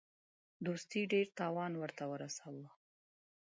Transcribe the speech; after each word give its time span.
دوستي 0.65 1.01
ډېر 1.11 1.27
تاوان 1.39 1.71
ورته 1.77 2.03
ورساوه. 2.11 2.67